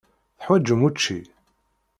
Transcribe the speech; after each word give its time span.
Teḥwaǧem 0.37 0.81
učči? 0.87 1.19